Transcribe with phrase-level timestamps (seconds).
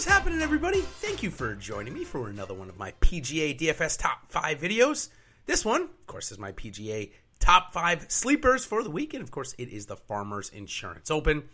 [0.00, 0.80] is happening, everybody?
[0.80, 5.10] Thank you for joining me for another one of my PGA DFS top five videos.
[5.44, 9.22] This one, of course, is my PGA top five sleepers for the weekend.
[9.22, 11.50] Of course, it is the Farmers Insurance Open.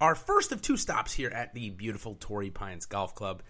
[0.00, 3.42] Our first of two stops here at the beautiful Torrey Pines Golf Club.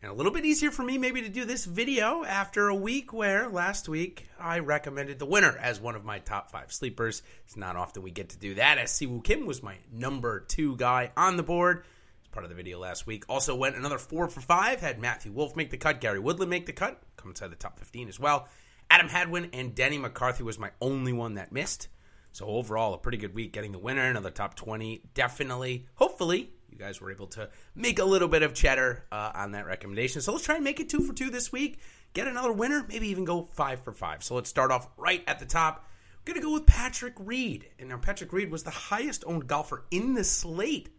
[0.00, 3.12] And a little bit easier for me maybe to do this video after a week
[3.12, 7.24] where last week I recommended the winner as one of my top five sleepers.
[7.46, 10.38] It's not often we get to do that as Si Woo Kim was my number
[10.38, 11.82] two guy on the board.
[12.30, 13.24] Part of the video last week.
[13.28, 14.80] Also went another four for five.
[14.80, 17.78] Had Matthew Wolff make the cut, Gary Woodland make the cut, come inside the top
[17.78, 18.48] 15 as well.
[18.90, 21.88] Adam Hadwin and Denny McCarthy was my only one that missed.
[22.32, 25.02] So overall, a pretty good week getting the winner, another top 20.
[25.14, 29.52] Definitely, hopefully, you guys were able to make a little bit of cheddar uh, on
[29.52, 30.20] that recommendation.
[30.22, 31.80] So let's try and make it two for two this week.
[32.12, 34.22] Get another winner, maybe even go five for five.
[34.22, 35.86] So let's start off right at the top.
[36.26, 37.68] We're going to go with Patrick Reed.
[37.78, 40.90] And now Patrick Reed was the highest owned golfer in the slate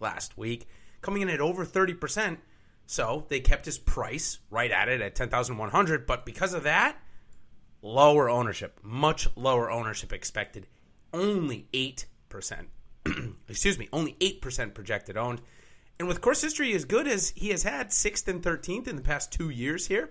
[0.00, 0.66] last week,
[1.00, 2.38] coming in at over 30%.
[2.86, 6.06] So they kept his price right at it at 10,100.
[6.06, 6.96] But because of that,
[7.82, 10.66] lower ownership, much lower ownership expected,
[11.12, 12.66] only 8%.
[13.48, 15.40] excuse me, only 8% projected owned.
[15.98, 19.02] And with course history as good as he has had, 6th and 13th in the
[19.02, 20.10] past two years here,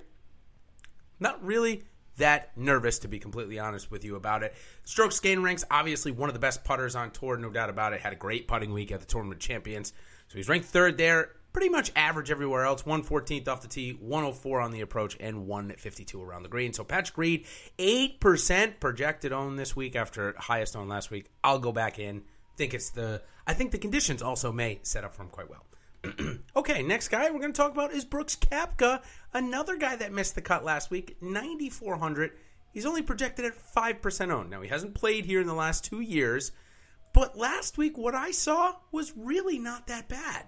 [1.19, 1.85] not really
[2.17, 4.53] that nervous, to be completely honest with you about it.
[4.83, 8.01] Strokes gain ranks, obviously one of the best putters on tour, no doubt about it.
[8.01, 9.93] Had a great putting week at the Tournament Champions.
[10.27, 12.83] So he's ranked third there, pretty much average everywhere else.
[12.83, 16.73] 114th off the tee, 104 on the approach, and 152 around the green.
[16.73, 17.45] So Patrick Reed,
[17.79, 21.29] 8% projected own this week after highest own last week.
[21.43, 22.23] I'll go back in
[22.57, 25.63] think it's the I think the conditions also may set up for him quite well.
[26.55, 29.01] okay, next guy we're going to talk about is Brooks Koepka,
[29.33, 32.31] another guy that missed the cut last week, 9400.
[32.73, 34.49] He's only projected at 5% owned.
[34.49, 36.51] Now he hasn't played here in the last 2 years,
[37.17, 40.45] but last week what I saw was really not that bad.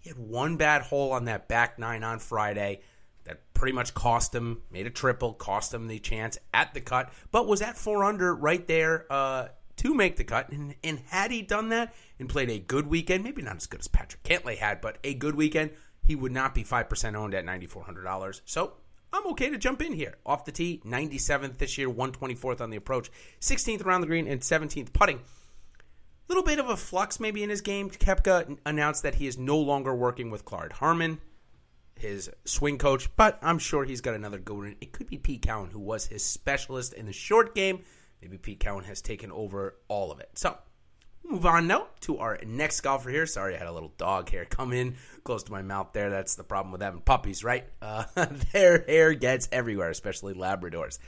[0.00, 2.80] He had one bad hole on that back 9 on Friday
[3.22, 7.12] that pretty much cost him, made a triple, cost him the chance at the cut,
[7.30, 10.48] but was at 4 under right there uh, to make the cut.
[10.48, 13.78] And, and had he done that and played a good weekend, maybe not as good
[13.78, 15.70] as Patrick Cantlay had, but a good weekend,
[16.02, 18.40] he would not be 5% owned at $9,400.
[18.46, 18.72] So
[19.12, 20.16] I'm okay to jump in here.
[20.26, 24.40] Off the tee, 97th this year, 124th on the approach, 16th around the green, and
[24.40, 25.20] 17th putting.
[26.30, 27.90] Little bit of a flux maybe in his game.
[27.90, 31.20] Koepka announced that he is no longer working with Claude Harmon,
[31.98, 34.76] his swing coach, but I'm sure he's got another one.
[34.80, 37.82] It could be Pete Cowan, who was his specialist in the short game.
[38.22, 40.30] Maybe Pete Cowan has taken over all of it.
[40.34, 40.56] So,
[41.24, 43.26] move on now to our next golfer here.
[43.26, 46.10] Sorry, I had a little dog hair come in close to my mouth there.
[46.10, 47.64] That's the problem with having puppies, right?
[47.82, 48.04] Uh,
[48.52, 51.00] their hair gets everywhere, especially Labradors.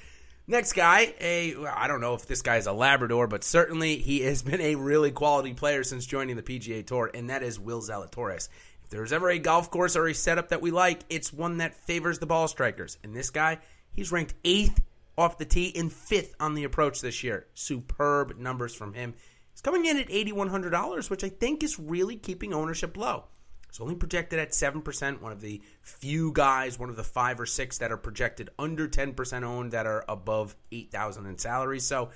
[0.52, 4.20] Next guy, a I don't know if this guy is a Labrador, but certainly he
[4.20, 7.80] has been a really quality player since joining the PGA Tour, and that is Will
[7.80, 8.50] Zalatoris.
[8.84, 11.74] If there's ever a golf course or a setup that we like, it's one that
[11.74, 12.98] favors the ball strikers.
[13.02, 13.60] And this guy,
[13.94, 14.82] he's ranked eighth
[15.16, 17.46] off the tee and fifth on the approach this year.
[17.54, 19.14] Superb numbers from him.
[19.52, 23.24] He's coming in at $8,100, which I think is really keeping ownership low.
[23.72, 27.46] It's only projected at 7%, one of the few guys, one of the five or
[27.46, 31.80] six that are projected under 10% owned that are above 8,000 in salary.
[31.80, 32.10] So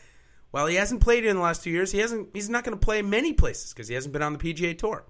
[0.51, 2.85] while he hasn't played in the last two years, he hasn't he's not going to
[2.85, 5.07] play many places because he hasn't been on the PGA Tour.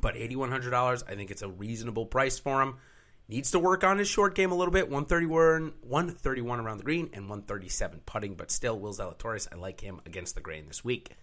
[0.00, 2.76] But $8,100, I think it's a reasonable price for him.
[3.26, 4.88] Needs to work on his short game a little bit.
[4.88, 10.00] 131, 131 around the green and 137 putting, but still, Will Zalatoris, I like him
[10.06, 11.16] against the grain this week.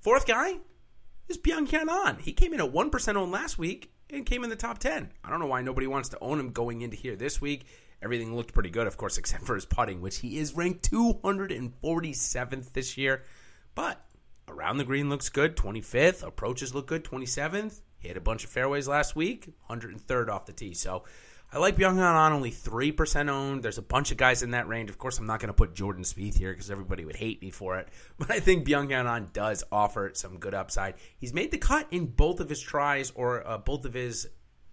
[0.00, 0.56] Fourth guy
[1.28, 2.18] is Byeong Hun An.
[2.20, 5.10] He came in at 1% owned last week and came in the top 10.
[5.24, 7.66] I don't know why nobody wants to own him going into here this week.
[8.02, 12.72] Everything looked pretty good, of course, except for his putting, which he is ranked 247th
[12.72, 13.22] this year.
[13.74, 14.04] But
[14.48, 16.22] around the green looks good, 25th.
[16.22, 17.80] Approaches look good, 27th.
[17.98, 20.74] He had a bunch of fairways last week, 103rd off the tee.
[20.74, 21.04] So
[21.54, 23.62] I like Byeong An only 3% owned.
[23.62, 24.90] There's a bunch of guys in that range.
[24.90, 27.50] Of course, I'm not going to put Jordan Spieth here because everybody would hate me
[27.50, 27.88] for it.
[28.18, 30.94] But I think Byeong An does offer some good upside.
[31.16, 34.26] He's made the cut in both of his tries or uh, both of his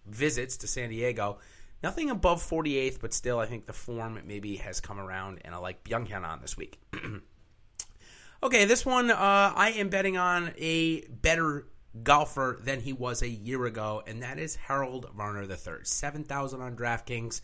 [0.08, 1.38] visits to San Diego.
[1.84, 5.60] Nothing above 48th, but still, I think the form maybe has come around, and I
[5.60, 6.80] like Byeong An this week.
[8.44, 9.16] okay, this one uh,
[9.56, 11.68] I am betting on a better
[12.04, 15.84] golfer than he was a year ago, and that is Harold Varner III.
[15.84, 17.42] 7,000 on DraftKings,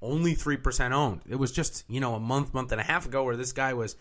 [0.00, 1.22] only 3% owned.
[1.28, 3.74] It was just, you know, a month, month and a half ago where this guy
[3.74, 3.96] was,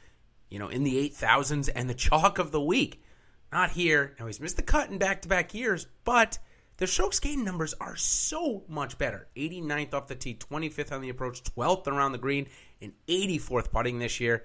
[0.49, 3.01] you know, in the 8,000s and the chalk of the week.
[3.51, 4.15] Not here.
[4.19, 6.37] Now, he's missed the cut in back to back years, but
[6.77, 9.27] the strokes gain numbers are so much better.
[9.35, 12.47] 89th off the tee, 25th on the approach, 12th around the green,
[12.81, 14.43] and 84th putting this year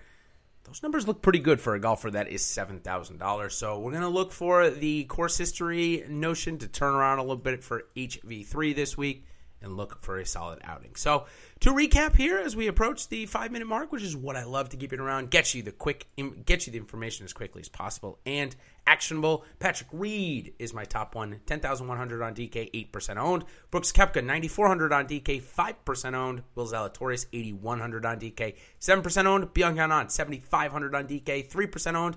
[0.64, 3.52] those numbers look pretty good for a golfer that is $7,000.
[3.52, 7.36] So we're going to look for the course history notion to turn around a little
[7.36, 9.24] bit for HV3 this week.
[9.62, 10.96] And look for a solid outing.
[10.96, 11.26] So,
[11.60, 14.70] to recap here as we approach the five minute mark, which is what I love
[14.70, 16.06] to keep it around, get you the quick,
[16.44, 18.54] get you the information as quickly as possible and
[18.86, 19.44] actionable.
[19.60, 23.44] Patrick Reed is my top one, 10,100 on DK, 8% owned.
[23.70, 26.42] Brooks Koepka, 9,400 on DK, 5% owned.
[26.54, 29.44] Will Zalatoris, 8,100 on DK, 7% owned.
[29.54, 32.16] Byeong Hun 7,500 on DK, 3% owned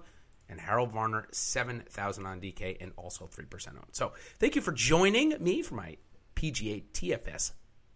[0.49, 3.85] and Harold Varner, 7,000 on DK and also 3% owned.
[3.91, 5.97] So thank you for joining me for my
[6.35, 7.53] PGA DFS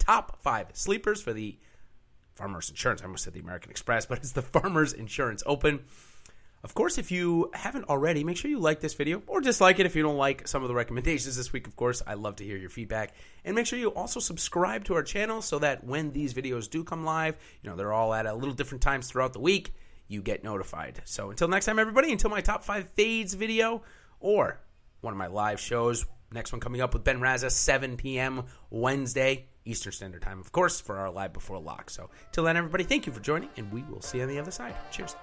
[0.09, 1.59] top five sleepers for the
[2.33, 3.01] Farmers Insurance.
[3.01, 5.81] I almost said the American Express, but it's the Farmers Insurance Open.
[6.63, 9.85] Of course, if you haven't already, make sure you like this video or dislike it
[9.85, 11.67] if you don't like some of the recommendations this week.
[11.67, 13.13] Of course, I love to hear your feedback.
[13.45, 16.83] And make sure you also subscribe to our channel so that when these videos do
[16.83, 19.73] come live, you know, they're all at a little different times throughout the week,
[20.07, 21.01] you get notified.
[21.05, 23.83] So until next time, everybody, until my top five fades video
[24.19, 24.59] or
[25.01, 28.43] one of my live shows, next one coming up with Ben Raza, 7 p.m.
[28.69, 31.89] Wednesday, Eastern Standard Time, of course, for our live before lock.
[31.89, 34.39] So till then, everybody, thank you for joining, and we will see you on the
[34.39, 34.75] other side.
[34.91, 35.15] Cheers.